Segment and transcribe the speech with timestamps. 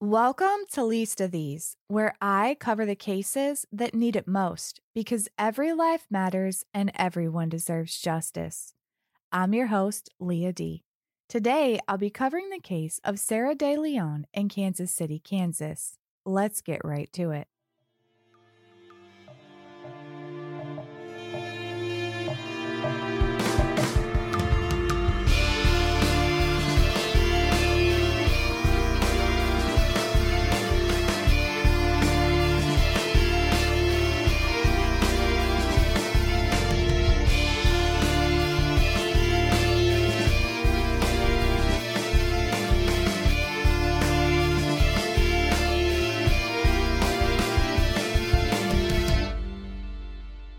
[0.00, 5.26] Welcome to Least of These, where I cover the cases that need it most because
[5.36, 8.74] every life matters and everyone deserves justice.
[9.32, 10.84] I'm your host, Leah D.
[11.28, 15.98] Today, I'll be covering the case of Sarah DeLeon in Kansas City, Kansas.
[16.24, 17.48] Let's get right to it.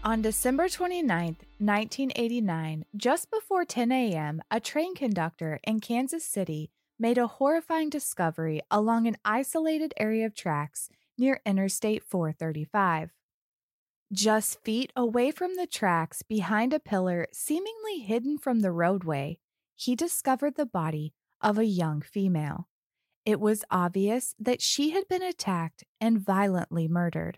[0.09, 7.19] On December 29, 1989, just before 10 a.m., a train conductor in Kansas City made
[7.19, 13.11] a horrifying discovery along an isolated area of tracks near Interstate 435.
[14.11, 19.37] Just feet away from the tracks, behind a pillar seemingly hidden from the roadway,
[19.75, 22.67] he discovered the body of a young female.
[23.25, 27.37] It was obvious that she had been attacked and violently murdered.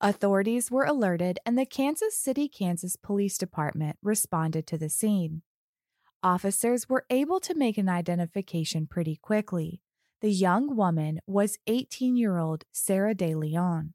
[0.00, 5.42] Authorities were alerted, and the Kansas City, Kansas Police Department responded to the scene.
[6.22, 9.82] Officers were able to make an identification pretty quickly.
[10.20, 13.92] The young woman was 18 year old Sarah DeLeon.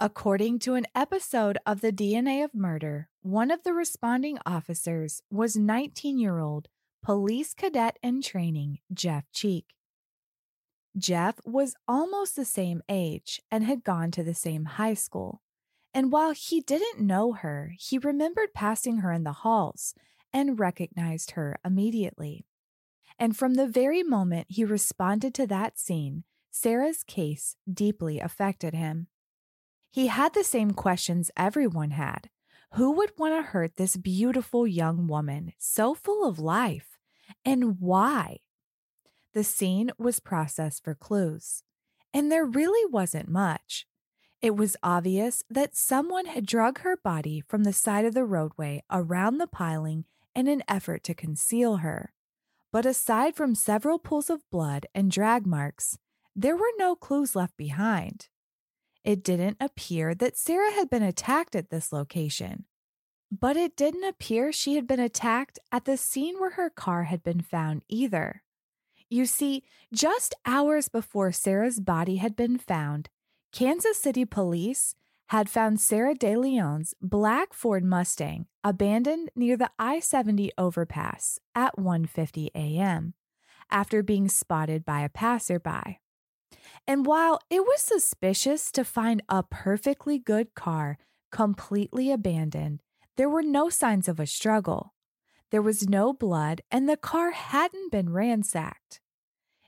[0.00, 5.56] According to an episode of the DNA of Murder, one of the responding officers was
[5.56, 6.68] 19 year old
[7.02, 9.66] police cadet in training Jeff Cheek.
[10.96, 15.42] Jeff was almost the same age and had gone to the same high school.
[15.94, 19.94] And while he didn't know her, he remembered passing her in the halls
[20.32, 22.46] and recognized her immediately.
[23.18, 29.08] And from the very moment he responded to that scene, Sarah's case deeply affected him.
[29.90, 32.30] He had the same questions everyone had.
[32.74, 36.98] Who would want to hurt this beautiful young woman, so full of life?
[37.44, 38.38] And why?
[39.32, 41.62] The scene was processed for clues,
[42.12, 43.86] and there really wasn't much.
[44.42, 48.82] It was obvious that someone had drug her body from the side of the roadway
[48.90, 50.04] around the piling
[50.34, 52.12] in an effort to conceal her.
[52.72, 55.98] But aside from several pools of blood and drag marks,
[56.34, 58.28] there were no clues left behind.
[59.04, 62.64] It didn't appear that Sarah had been attacked at this location.
[63.30, 67.22] But it didn't appear she had been attacked at the scene where her car had
[67.22, 68.42] been found either.
[69.10, 73.08] You see, just hours before Sarah's body had been found,
[73.52, 74.94] Kansas City police
[75.30, 83.14] had found Sarah DeLeon's black Ford Mustang abandoned near the I-70 overpass at 1:50 a.m.
[83.68, 85.98] after being spotted by a passerby.
[86.86, 90.98] And while it was suspicious to find a perfectly good car
[91.32, 92.80] completely abandoned,
[93.16, 94.94] there were no signs of a struggle.
[95.50, 99.00] There was no blood, and the car hadn't been ransacked.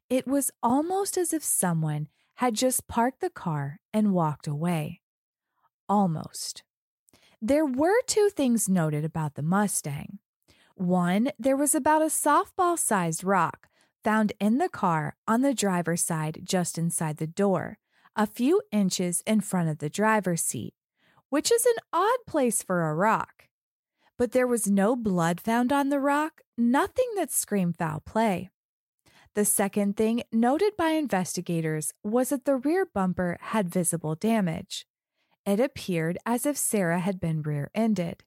[0.08, 5.00] It was almost as if someone had just parked the car and walked away.
[5.88, 6.62] Almost.
[7.40, 10.18] There were two things noted about the Mustang.
[10.76, 13.68] One, there was about a softball sized rock
[14.04, 17.78] found in the car on the driver's side just inside the door,
[18.14, 20.74] a few inches in front of the driver's seat,
[21.28, 23.48] which is an odd place for a rock
[24.22, 28.48] but there was no blood found on the rock, nothing that screamed foul play.
[29.34, 34.86] The second thing noted by investigators was that the rear bumper had visible damage.
[35.44, 38.22] It appeared as if Sarah had been rear ended.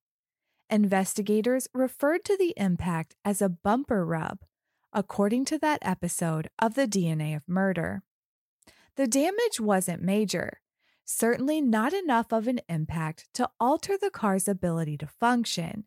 [0.70, 4.40] Investigators referred to the impact as a bumper rub,
[4.92, 8.04] according to that episode of the DNA of murder.
[8.98, 10.60] The damage wasn't major,
[11.06, 15.86] certainly not enough of an impact to alter the car's ability to function.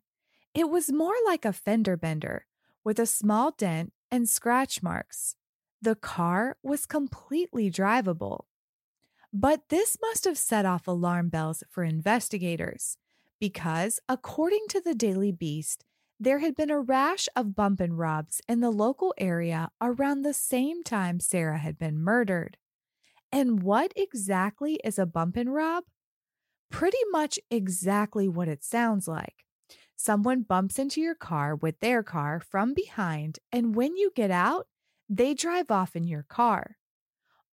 [0.53, 2.45] It was more like a fender bender,
[2.83, 5.35] with a small dent and scratch marks.
[5.81, 8.45] The car was completely drivable.
[9.31, 12.97] But this must have set off alarm bells for investigators,
[13.39, 15.85] because, according to the Daily Beast,
[16.19, 20.33] there had been a rash of bump and robs in the local area around the
[20.33, 22.57] same time Sarah had been murdered.
[23.31, 25.83] And what exactly is a bump and rob?
[26.71, 29.45] Pretty much exactly what it sounds like.
[29.95, 34.67] Someone bumps into your car with their car from behind, and when you get out,
[35.09, 36.77] they drive off in your car.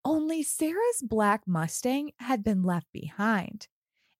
[0.04, 3.66] Only Sarah's black Mustang had been left behind.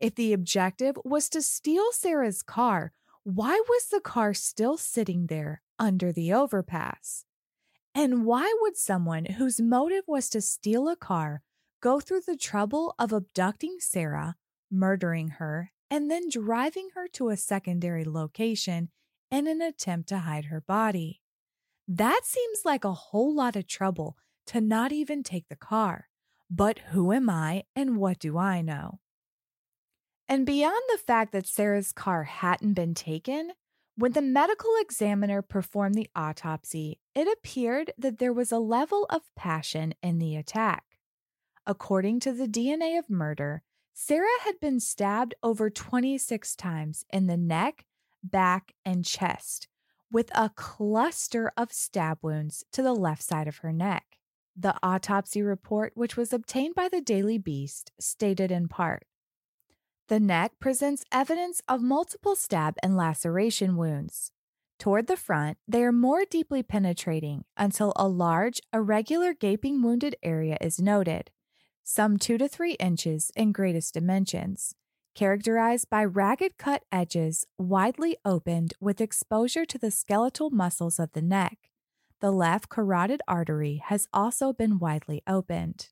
[0.00, 2.92] If the objective was to steal Sarah's car,
[3.22, 7.24] why was the car still sitting there under the overpass?
[7.94, 11.42] And why would someone whose motive was to steal a car
[11.80, 14.36] go through the trouble of abducting Sarah,
[14.70, 18.90] murdering her, and then driving her to a secondary location
[19.30, 21.20] in an attempt to hide her body?
[21.88, 24.16] That seems like a whole lot of trouble
[24.48, 26.08] to not even take the car.
[26.50, 29.00] But who am I and what do I know?
[30.28, 33.52] And beyond the fact that Sarah's car hadn't been taken,
[33.96, 39.22] when the medical examiner performed the autopsy, it appeared that there was a level of
[39.36, 40.95] passion in the attack.
[41.66, 47.36] According to the DNA of murder, Sarah had been stabbed over 26 times in the
[47.36, 47.86] neck,
[48.22, 49.66] back, and chest,
[50.12, 54.04] with a cluster of stab wounds to the left side of her neck.
[54.54, 59.04] The autopsy report, which was obtained by the Daily Beast, stated in part
[60.08, 64.30] The neck presents evidence of multiple stab and laceration wounds.
[64.78, 70.58] Toward the front, they are more deeply penetrating until a large, irregular gaping wounded area
[70.60, 71.30] is noted,
[71.88, 74.74] some two to three inches in greatest dimensions,
[75.14, 81.22] characterized by ragged cut edges widely opened with exposure to the skeletal muscles of the
[81.22, 81.70] neck
[82.20, 85.88] the left carotid artery has also been widely opened.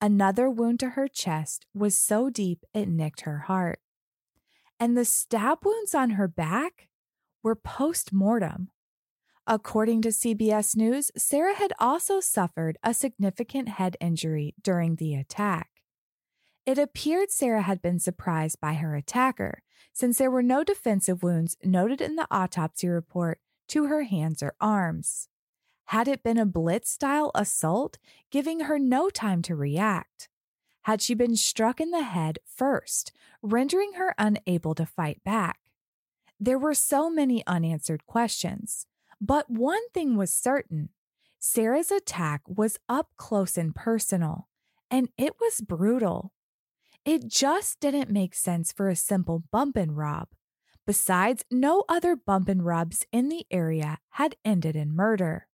[0.00, 3.80] Another wound to her chest was so deep it nicked her heart.
[4.78, 6.88] And the stab wounds on her back
[7.42, 8.70] were post mortem.
[9.50, 15.70] According to CBS News, Sarah had also suffered a significant head injury during the attack.
[16.66, 19.62] It appeared Sarah had been surprised by her attacker,
[19.94, 24.52] since there were no defensive wounds noted in the autopsy report to her hands or
[24.60, 25.30] arms.
[25.86, 27.96] Had it been a blitz style assault,
[28.30, 30.28] giving her no time to react?
[30.82, 35.58] Had she been struck in the head first, rendering her unable to fight back?
[36.38, 38.86] There were so many unanswered questions,
[39.20, 40.90] but one thing was certain
[41.40, 44.48] Sarah's attack was up close and personal,
[44.90, 46.32] and it was brutal.
[47.04, 50.28] It just didn't make sense for a simple bump and rob.
[50.86, 55.46] Besides, no other bump and robs in the area had ended in murder.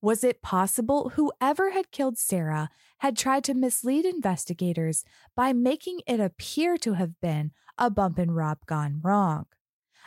[0.00, 5.04] Was it possible whoever had killed Sarah had tried to mislead investigators
[5.36, 9.46] by making it appear to have been a bump and rob gone wrong?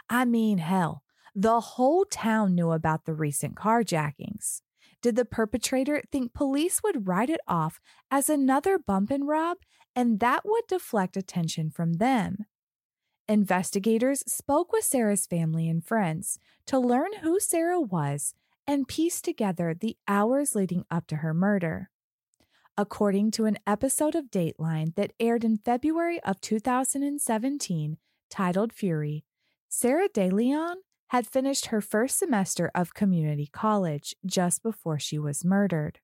[0.10, 1.04] I mean, hell,
[1.36, 4.62] the whole town knew about the recent carjackings.
[5.02, 9.58] Did the perpetrator think police would write it off as another bump and rob
[9.96, 12.46] and that would deflect attention from them?
[13.28, 18.34] Investigators spoke with Sarah's family and friends to learn who Sarah was
[18.66, 21.90] and piece together the hours leading up to her murder.
[22.78, 27.98] According to an episode of Dateline that aired in February of 2017
[28.30, 29.24] titled Fury,
[29.70, 30.76] Sarah DeLeon
[31.16, 36.02] had finished her first semester of community college just before she was murdered.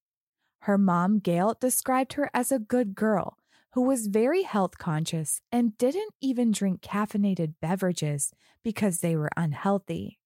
[0.59, 3.37] Her mom, Gail, described her as a good girl
[3.73, 8.31] who was very health conscious and didn't even drink caffeinated beverages
[8.63, 10.17] because they were unhealthy.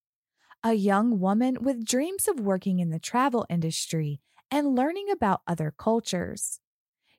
[0.64, 4.22] A young woman with dreams of working in the travel industry
[4.52, 6.60] and learning about other cultures.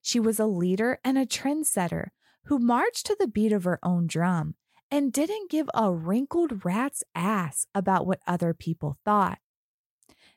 [0.00, 2.10] She was a leader and a trendsetter
[2.44, 4.54] who marched to the beat of her own drum
[4.90, 9.38] and didn't give a wrinkled rat's ass about what other people thought.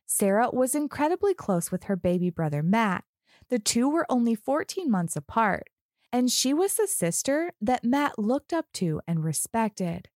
[0.06, 3.04] Sarah was incredibly close with her baby brother Matt.
[3.50, 5.70] The two were only 14 months apart,
[6.12, 10.10] and she was the sister that Matt looked up to and respected.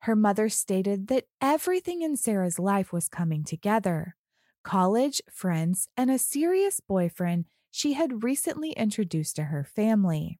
[0.00, 4.16] Her mother stated that everything in Sarah's life was coming together
[4.64, 10.38] college, friends, and a serious boyfriend she had recently introduced to her family.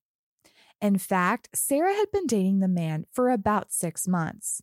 [0.82, 4.62] In fact, Sarah had been dating the man for about six months,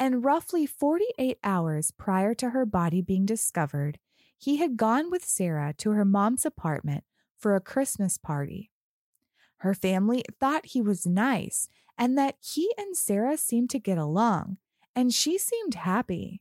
[0.00, 4.00] and roughly 48 hours prior to her body being discovered,
[4.36, 7.04] he had gone with Sarah to her mom's apartment
[7.38, 8.72] for a Christmas party.
[9.58, 14.56] Her family thought he was nice and that he and Sarah seemed to get along,
[14.96, 16.40] and she seemed happy.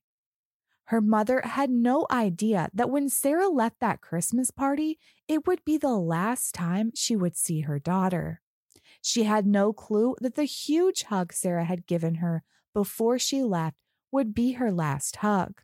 [0.86, 5.77] Her mother had no idea that when Sarah left that Christmas party, it would be
[5.77, 8.41] the last time she would see her daughter.
[9.01, 13.77] She had no clue that the huge hug Sarah had given her before she left
[14.12, 15.62] would be her last hug.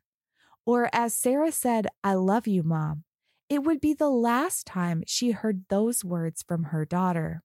[0.65, 3.04] Or, as Sarah said, I love you, Mom,
[3.50, 7.44] it would be the last time she heard those words from her daughter.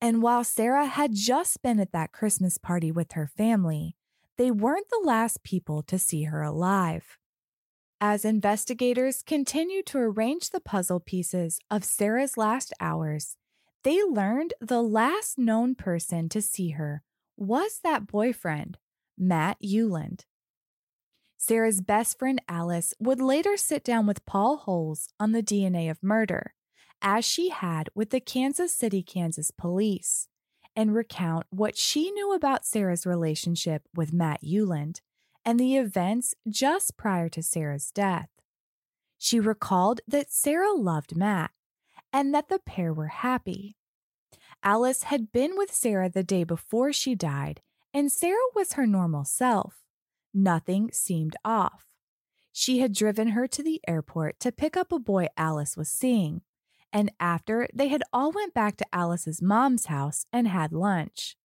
[0.00, 3.96] And while Sarah had just been at that Christmas party with her family,
[4.36, 7.18] they weren't the last people to see her alive.
[8.00, 13.36] As investigators continued to arrange the puzzle pieces of Sarah's last hours,
[13.82, 17.02] they learned the last known person to see her
[17.36, 18.78] was that boyfriend,
[19.18, 20.24] Matt Euland.
[21.36, 26.02] Sarah's best friend Alice would later sit down with Paul Holes on the DNA of
[26.02, 26.54] murder,
[27.00, 30.28] as she had with the Kansas City, Kansas police,
[30.76, 35.00] and recount what she knew about Sarah's relationship with Matt Euland
[35.44, 38.28] and the events just prior to Sarah's death.
[39.18, 41.50] She recalled that Sarah loved Matt
[42.12, 43.76] and that the pair were happy.
[44.62, 47.60] Alice had been with Sarah the day before she died,
[47.92, 49.82] and Sarah was her normal self.
[50.32, 51.86] Nothing seemed off.
[52.52, 56.42] She had driven her to the airport to pick up a boy Alice was seeing,
[56.92, 61.36] and after they had all went back to Alice's mom's house and had lunch.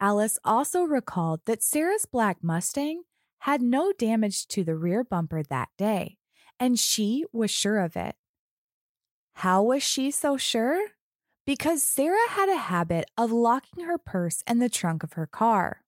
[0.00, 3.02] Alice also recalled that Sarah's black Mustang
[3.40, 6.16] had no damage to the rear bumper that day,
[6.58, 8.16] and she was sure of it.
[9.40, 10.88] How was she so sure?
[11.46, 15.80] Because Sarah had a habit of locking her purse in the trunk of her car.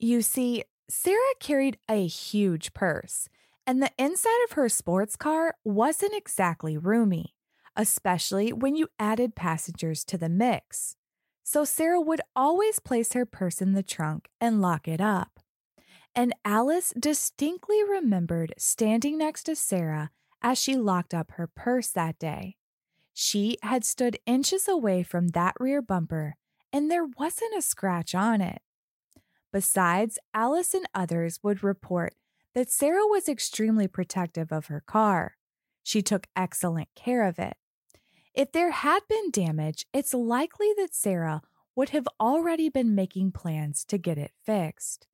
[0.00, 3.28] You see, Sarah carried a huge purse,
[3.68, 7.36] and the inside of her sports car wasn't exactly roomy,
[7.76, 10.96] especially when you added passengers to the mix.
[11.44, 15.38] So Sarah would always place her purse in the trunk and lock it up.
[16.16, 20.10] And Alice distinctly remembered standing next to Sarah
[20.44, 22.54] as she locked up her purse that day.
[23.14, 26.36] She had stood inches away from that rear bumper,
[26.70, 28.60] and there wasn't a scratch on it.
[29.52, 32.14] Besides, Alice and others would report
[32.54, 35.36] that Sarah was extremely protective of her car.
[35.82, 37.56] She took excellent care of it.
[38.34, 41.40] If there had been damage, it's likely that Sarah
[41.74, 45.06] would have already been making plans to get it fixed.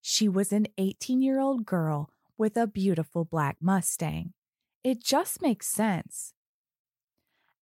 [0.00, 4.32] She was an 18 year old girl with a beautiful black Mustang.
[4.84, 6.34] It just makes sense.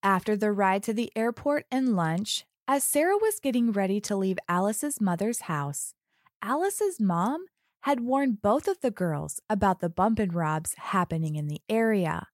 [0.03, 4.39] After the ride to the airport and lunch, as Sarah was getting ready to leave
[4.49, 5.95] Alice's mother's house,
[6.43, 7.47] Alice's mom
[7.83, 12.27] had warned both of the girls about the bump and robs happening in the area,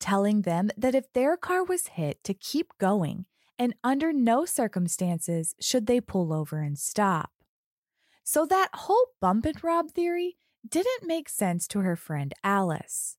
[0.00, 3.26] telling them that if their car was hit, to keep going
[3.56, 7.30] and under no circumstances should they pull over and stop.
[8.24, 10.36] So that whole bump and rob theory
[10.68, 13.16] didn't make sense to her friend Alice,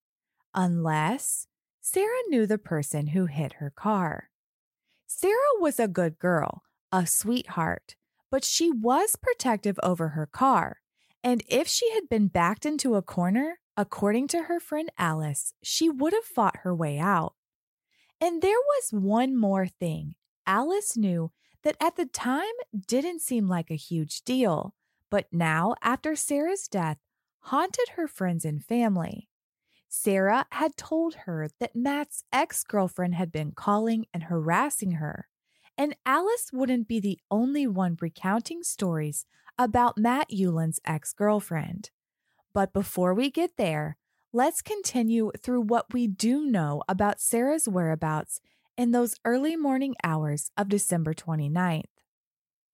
[0.56, 1.48] unless
[1.82, 4.30] Sarah knew the person who hit her car.
[5.06, 7.96] Sarah was a good girl, a sweetheart,
[8.32, 10.78] but she was protective over her car.
[11.24, 15.90] And if she had been backed into a corner, according to her friend Alice, she
[15.90, 17.36] would have fought her way out.
[18.20, 20.16] And there was one more thing
[20.48, 21.32] Alice knew
[21.64, 22.54] that at the time
[22.88, 24.74] didn't seem like a huge deal,
[25.10, 26.98] but now, after Sarah's death,
[27.40, 29.28] haunted her friends and family.
[29.88, 35.28] Sarah had told her that Matt's ex girlfriend had been calling and harassing her,
[35.78, 39.26] and Alice wouldn't be the only one recounting stories
[39.58, 41.90] about Matt Euland's ex girlfriend.
[42.54, 43.98] But before we get there,
[44.34, 48.42] let's continue through what we do know about Sarah's whereabouts
[48.78, 51.84] in those early morning hours of December 29th.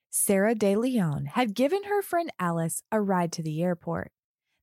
[0.10, 4.12] Sarah DeLeon had given her friend Alice a ride to the airport.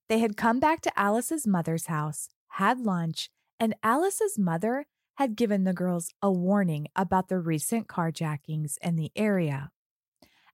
[0.08, 5.64] They had come back to Alice's mother's house, had lunch, and Alice's mother had given
[5.64, 9.70] the girls a warning about the recent carjackings in the area.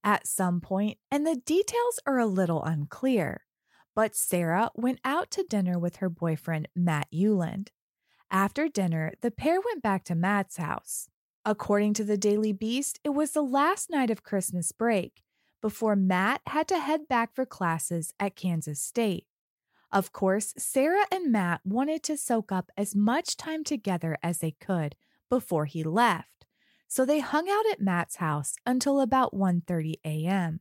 [0.03, 3.45] At some point, and the details are a little unclear,
[3.95, 7.69] but Sarah went out to dinner with her boyfriend, Matt Euland.
[8.31, 11.09] After dinner, the pair went back to Matt's house.
[11.45, 15.23] According to the Daily Beast, it was the last night of Christmas break
[15.61, 19.27] before Matt had to head back for classes at Kansas State.
[19.95, 24.51] Of course, Sarah and Matt wanted to soak up as much time together as they
[24.51, 24.97] could
[25.31, 26.47] before he left,
[26.89, 30.59] so they hung out at Matt's house until about 1:30 a.m.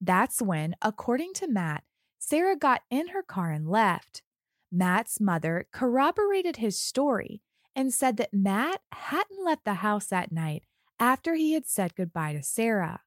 [0.00, 1.82] That's when, according to Matt,
[2.20, 4.22] Sarah got in her car and left.
[4.70, 7.42] Matt's mother corroborated his story
[7.74, 10.62] and said that Matt hadn't left the house that night
[11.00, 13.00] after he had said goodbye to Sarah.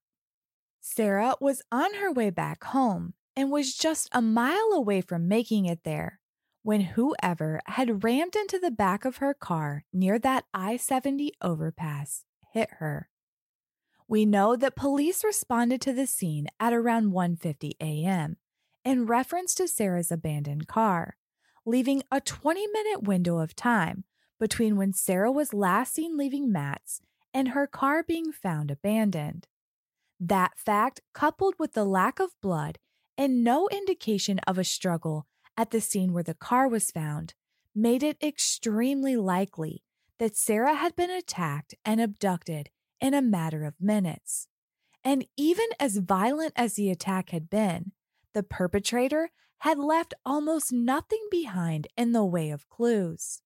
[0.81, 5.65] Sarah was on her way back home and was just a mile away from making
[5.65, 6.19] it there
[6.63, 12.25] when whoever had rammed into the back of her car near that I 70 overpass
[12.53, 13.09] hit her.
[14.07, 18.37] We know that police responded to the scene at around 1:50 a.m.
[18.83, 21.15] in reference to Sarah's abandoned car,
[21.65, 24.03] leaving a 20-minute window of time
[24.39, 27.01] between when Sarah was last seen leaving Matt's
[27.33, 29.47] and her car being found abandoned.
[30.19, 32.77] That fact, coupled with the lack of blood
[33.21, 37.35] and no indication of a struggle at the scene where the car was found
[37.75, 39.83] made it extremely likely
[40.17, 44.47] that Sarah had been attacked and abducted in a matter of minutes.
[45.03, 47.91] And even as violent as the attack had been,
[48.33, 53.43] the perpetrator had left almost nothing behind in the way of clues.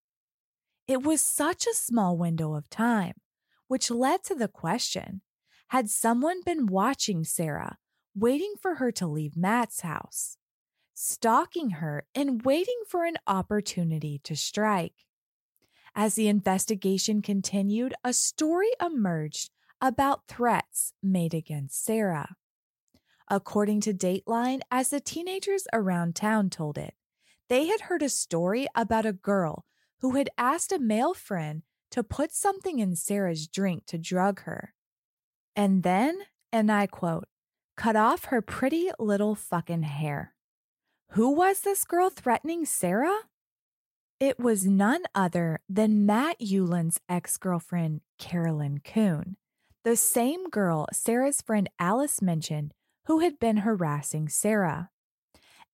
[0.88, 3.15] It was such a small window of time,
[3.67, 5.20] which led to the question
[5.67, 7.77] had someone been watching Sarah,
[8.15, 10.38] waiting for her to leave Matt's house,
[10.93, 15.05] stalking her and waiting for an opportunity to strike?
[15.93, 22.36] As the investigation continued, a story emerged about threats made against Sarah.
[23.29, 26.93] According to Dateline, as the teenagers around town told it,
[27.50, 29.65] they had heard a story about a girl
[30.01, 34.74] who had asked a male friend to put something in Sarah's drink to drug her.
[35.55, 36.19] And then,
[36.51, 37.27] and I quote,
[37.75, 40.34] cut off her pretty little fucking hair.
[41.12, 43.20] Who was this girl threatening Sarah?
[44.20, 49.38] It was none other than Matt Euland's ex girlfriend, Carolyn Coon,
[49.84, 52.74] the same girl Sarah's friend Alice mentioned
[53.05, 54.89] who had been harassing Sarah.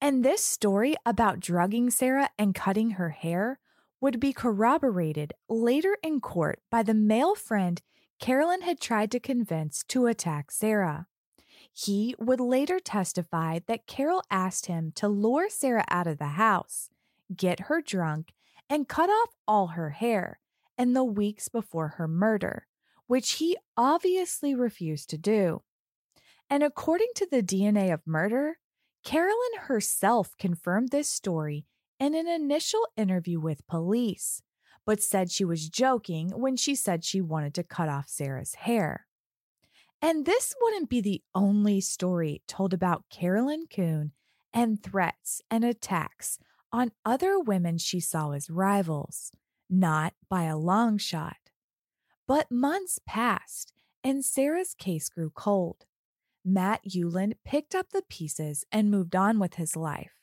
[0.00, 3.58] And this story about drugging Sarah and cutting her hair
[4.00, 7.80] would be corroborated later in court by the male friend
[8.20, 11.06] Carolyn had tried to convince to attack Sarah.
[11.72, 16.90] He would later testify that Carol asked him to lure Sarah out of the house,
[17.34, 18.32] get her drunk,
[18.68, 20.38] and cut off all her hair
[20.76, 22.66] in the weeks before her murder,
[23.06, 25.62] which he obviously refused to do.
[26.50, 28.58] And according to the DNA of murder,
[29.04, 31.64] Carolyn herself confirmed this story
[31.98, 34.42] in an initial interview with police,
[34.84, 39.06] but said she was joking when she said she wanted to cut off Sarah's hair.
[40.02, 44.10] And this wouldn't be the only story told about Carolyn Coon
[44.52, 46.40] and threats and attacks
[46.72, 49.30] on other women she saw as rivals,
[49.70, 51.36] not by a long shot.
[52.26, 55.86] But months passed and Sarah's case grew cold.
[56.44, 60.16] Matt Euland picked up the pieces and moved on with his life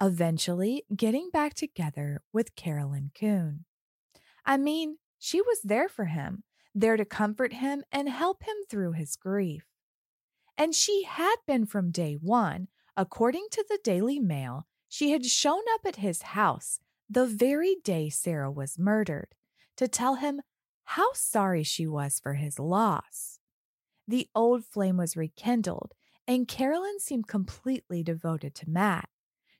[0.00, 3.64] eventually getting back together with Carolyn Coon.
[4.44, 6.42] I mean, she was there for him,
[6.74, 9.64] there to comfort him and help him through his grief.
[10.56, 12.68] And she had been from day one.
[12.96, 18.08] According to the Daily Mail, she had shown up at his house the very day
[18.08, 19.34] Sarah was murdered
[19.76, 20.42] to tell him
[20.84, 23.38] how sorry she was for his loss.
[24.06, 25.92] The old flame was rekindled,
[26.26, 29.08] and Carolyn seemed completely devoted to Matt.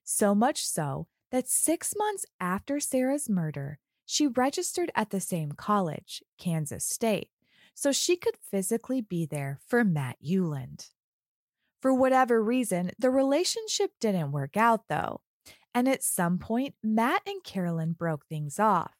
[0.04, 3.78] So much so that six months after Sarah's murder,
[4.12, 7.30] she registered at the same college, Kansas State,
[7.72, 10.90] so she could physically be there for Matt Euland.
[11.80, 15.22] For whatever reason, the relationship didn't work out though,
[15.74, 18.92] and at some point, Matt and Carolyn broke things off.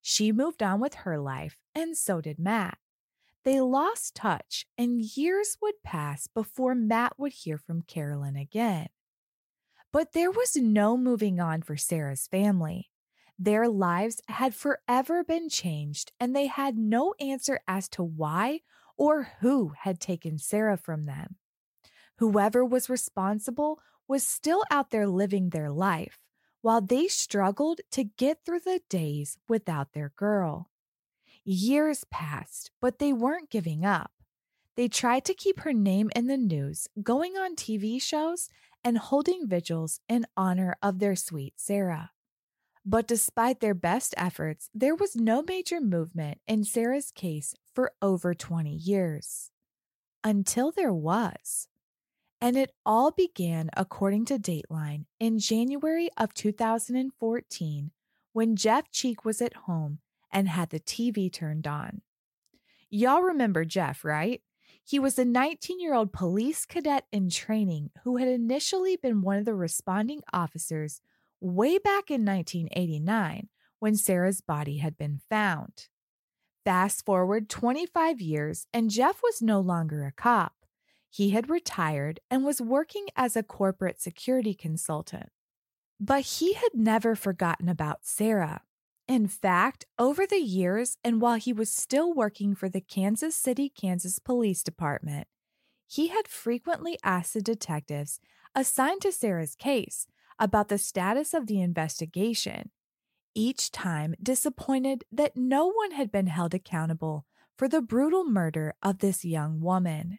[0.00, 2.78] She moved on with her life, and so did Matt.
[3.44, 8.90] They lost touch, and years would pass before Matt would hear from Carolyn again.
[9.92, 12.91] But there was no moving on for Sarah's family.
[13.44, 18.60] Their lives had forever been changed, and they had no answer as to why
[18.96, 21.34] or who had taken Sarah from them.
[22.18, 26.20] Whoever was responsible was still out there living their life,
[26.60, 30.70] while they struggled to get through the days without their girl.
[31.44, 34.12] Years passed, but they weren't giving up.
[34.76, 38.48] They tried to keep her name in the news, going on TV shows
[38.84, 42.12] and holding vigils in honor of their sweet Sarah.
[42.84, 48.34] But despite their best efforts, there was no major movement in Sarah's case for over
[48.34, 49.50] 20 years.
[50.24, 51.68] Until there was.
[52.40, 57.90] And it all began, according to Dateline, in January of 2014
[58.32, 59.98] when Jeff Cheek was at home
[60.32, 62.00] and had the TV turned on.
[62.90, 64.42] Y'all remember Jeff, right?
[64.84, 69.38] He was a 19 year old police cadet in training who had initially been one
[69.38, 71.00] of the responding officers
[71.42, 73.48] way back in 1989
[73.80, 75.88] when Sarah's body had been found.
[76.64, 80.54] Fast forward 25 years, and Jeff was no longer a cop.
[81.10, 85.30] He had retired and was working as a corporate security consultant.
[85.98, 88.62] But he had never forgotten about Sarah.
[89.08, 93.68] In fact, over the years, and while he was still working for the Kansas City,
[93.68, 95.26] Kansas Police Department,
[95.88, 98.20] he had frequently asked the detectives
[98.54, 100.06] assigned to Sarah's case
[100.42, 102.72] about the status of the investigation,
[103.32, 107.24] each time disappointed that no one had been held accountable
[107.56, 110.18] for the brutal murder of this young woman.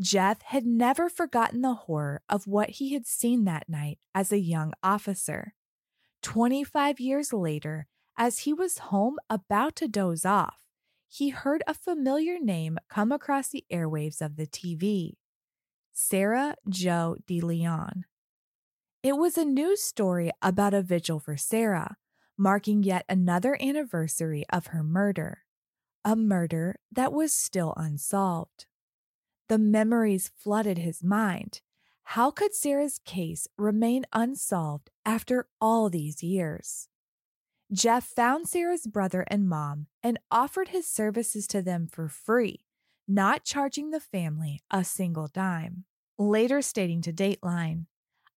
[0.00, 4.38] Jeff had never forgotten the horror of what he had seen that night as a
[4.38, 5.54] young officer.
[6.22, 10.68] 25 years later, as he was home about to doze off,
[11.08, 15.14] he heard a familiar name come across the airwaves of the TV
[15.92, 18.04] Sarah Jo DeLeon.
[19.02, 21.96] It was a news story about a vigil for Sarah,
[22.38, 25.38] marking yet another anniversary of her murder,
[26.04, 28.66] a murder that was still unsolved.
[29.48, 31.62] The memories flooded his mind.
[32.04, 36.88] How could Sarah's case remain unsolved after all these years?
[37.72, 42.66] Jeff found Sarah's brother and mom and offered his services to them for free,
[43.08, 45.86] not charging the family a single dime.
[46.18, 47.86] Later stating to Dateline,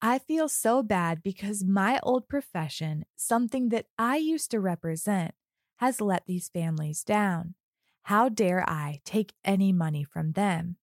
[0.02, 5.34] I feel so bad because my old profession, something that I used to represent,
[5.78, 7.56] has let these families down.
[8.04, 10.78] How dare I take any money from them?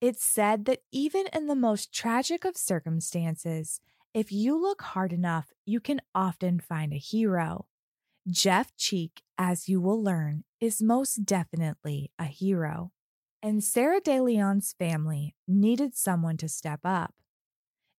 [0.00, 3.80] It's said that even in the most tragic of circumstances,
[4.12, 7.66] if you look hard enough, you can often find a hero.
[8.28, 12.92] Jeff Cheek, as you will learn, is most definitely a hero.
[13.42, 17.14] And Sarah DeLeon's family needed someone to step up.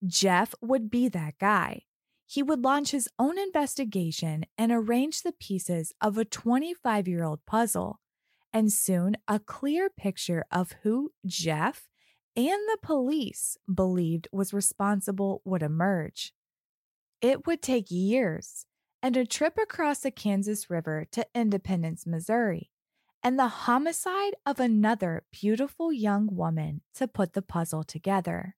[0.08, 1.84] Jeff would be that guy.
[2.26, 7.46] He would launch his own investigation and arrange the pieces of a 25 year old
[7.46, 8.00] puzzle.
[8.52, 11.88] And soon a clear picture of who Jeff
[12.36, 16.34] and the police believed was responsible would emerge.
[17.22, 18.66] It would take years
[19.02, 22.72] and a trip across the Kansas River to Independence, Missouri,
[23.22, 28.56] and the homicide of another beautiful young woman to put the puzzle together.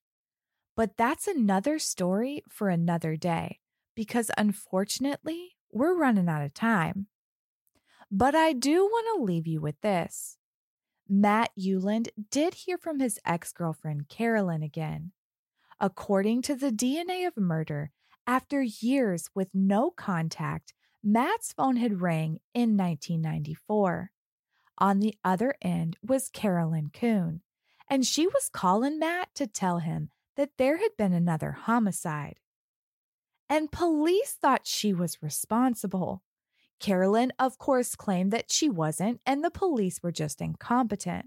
[0.78, 3.60] But that's another story for another day,
[3.96, 7.08] because unfortunately, we're running out of time.
[8.12, 10.38] But I do want to leave you with this.
[11.10, 15.14] Matt Euland did hear from his ex girlfriend Carolyn again.
[15.80, 17.90] According to the DNA of murder,
[18.28, 24.12] after years with no contact, Matt's phone had rang in 1994.
[24.78, 27.42] On the other end was Carolyn Coon,
[27.90, 32.40] and she was calling Matt to tell him that there had been another homicide.
[33.50, 36.24] And police thought she was responsible.
[36.80, 41.26] Carolyn, of course, claimed that she wasn't and the police were just incompetent.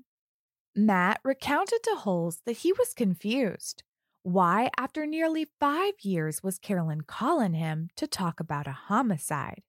[0.77, 3.83] Matt recounted to Holes that he was confused.
[4.23, 9.63] Why, after nearly five years, was Carolyn calling him to talk about a homicide?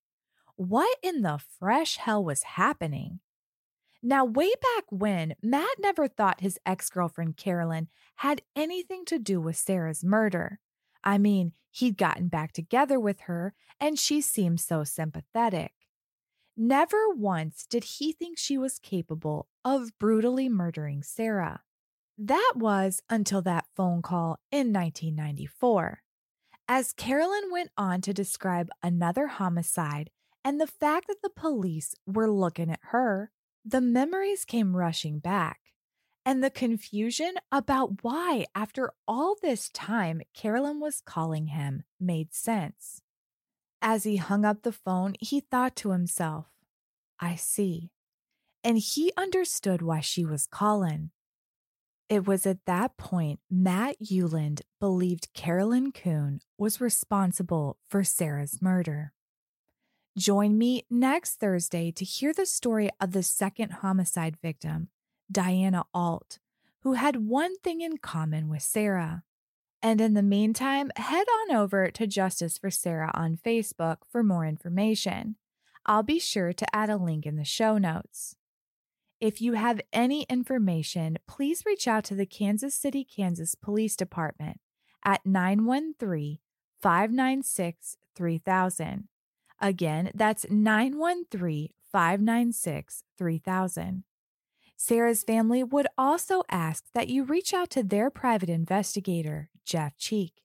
[0.55, 3.21] What in the fresh hell was happening?
[4.03, 7.87] Now, way back when, Matt never thought his ex girlfriend Carolyn
[8.17, 10.59] had anything to do with Sarah's murder.
[11.03, 15.73] I mean, he'd gotten back together with her, and she seemed so sympathetic.
[16.57, 21.61] Never once did he think she was capable of brutally murdering Sarah.
[22.17, 26.01] That was until that phone call in 1994.
[26.67, 30.09] As Carolyn went on to describe another homicide
[30.43, 33.31] and the fact that the police were looking at her,
[33.63, 35.59] the memories came rushing back
[36.25, 43.01] and the confusion about why, after all this time, Carolyn was calling him made sense.
[43.81, 46.45] As he hung up the phone, he thought to himself,
[47.19, 47.91] I see.
[48.63, 51.09] And he understood why she was calling.
[52.09, 59.13] It was at that point Matt Euland believed Carolyn Coon was responsible for Sarah's murder.
[60.17, 64.89] Join me next Thursday to hear the story of the second homicide victim
[65.31, 66.39] Diana Alt,
[66.81, 69.23] who had one thing in common with Sarah.
[69.81, 74.45] And in the meantime, head on over to Justice for Sarah on Facebook for more
[74.45, 75.37] information.
[75.85, 78.35] I'll be sure to add a link in the show notes.
[79.21, 84.59] If you have any information, please reach out to the Kansas City, Kansas Police Department
[85.05, 86.39] at 913
[86.81, 89.07] 596 3000.
[89.61, 94.03] Again, that's 913 596 3000.
[94.75, 100.41] Sarah's family would also ask that you reach out to their private investigator, Jeff Cheek.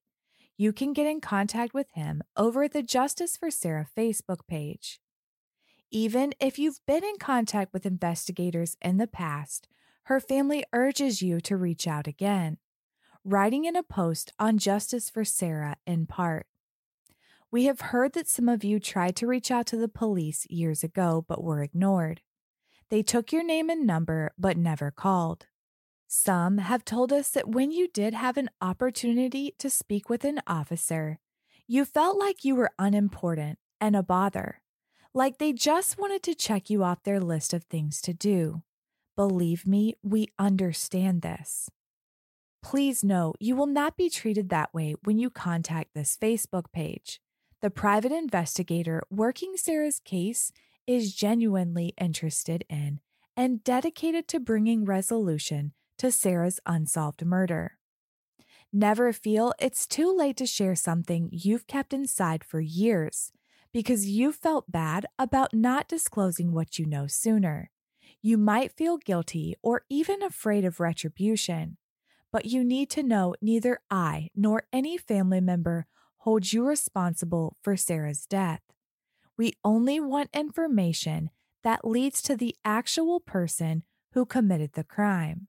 [0.58, 5.00] You can get in contact with him over the Justice for Sarah Facebook page.
[5.90, 9.68] Even if you've been in contact with investigators in the past,
[10.04, 12.58] her family urges you to reach out again,
[13.24, 16.46] writing in a post on Justice for Sarah in part.
[17.52, 20.82] We have heard that some of you tried to reach out to the police years
[20.82, 22.20] ago but were ignored.
[22.90, 25.46] They took your name and number, but never called.
[26.08, 30.40] Some have told us that when you did have an opportunity to speak with an
[30.46, 31.18] officer,
[31.66, 34.60] you felt like you were unimportant and a bother,
[35.12, 38.62] like they just wanted to check you off their list of things to do.
[39.16, 41.68] Believe me, we understand this.
[42.62, 47.20] Please know you will not be treated that way when you contact this Facebook page.
[47.62, 50.52] The private investigator working Sarah's case
[50.86, 53.00] is genuinely interested in
[53.34, 57.78] and dedicated to bringing resolution to Sarah's unsolved murder.
[58.72, 63.32] Never feel it's too late to share something you've kept inside for years
[63.72, 67.70] because you felt bad about not disclosing what you know sooner.
[68.20, 71.78] You might feel guilty or even afraid of retribution,
[72.30, 75.86] but you need to know neither I nor any family member
[76.26, 78.60] holds you responsible for Sarah's death.
[79.38, 81.30] We only want information
[81.62, 85.46] that leads to the actual person who committed the crime.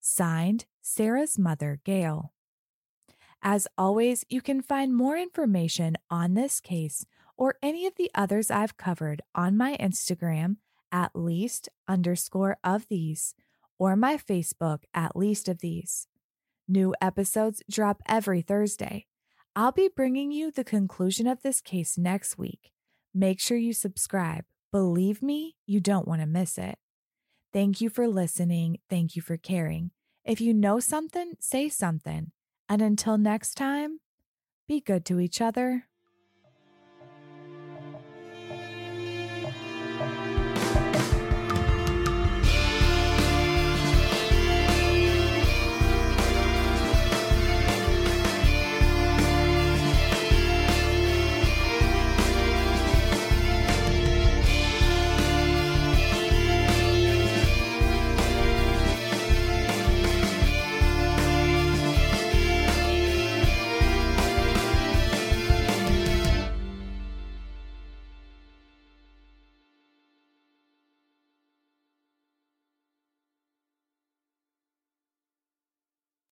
[0.00, 2.32] Signed, Sarah's mother, Gail.
[3.40, 8.50] As always, you can find more information on this case or any of the others
[8.50, 10.56] I've covered on my Instagram
[10.90, 13.36] at least underscore of these
[13.78, 16.08] or my Facebook at least of these.
[16.66, 19.06] New episodes drop every Thursday.
[19.58, 22.72] I'll be bringing you the conclusion of this case next week.
[23.14, 24.44] Make sure you subscribe.
[24.70, 26.76] Believe me, you don't want to miss it.
[27.54, 28.76] Thank you for listening.
[28.90, 29.92] Thank you for caring.
[30.26, 32.32] If you know something, say something.
[32.68, 34.00] And until next time,
[34.68, 35.86] be good to each other.